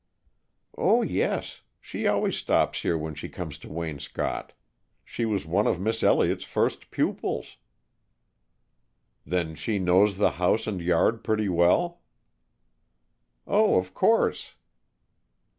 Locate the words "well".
11.49-12.01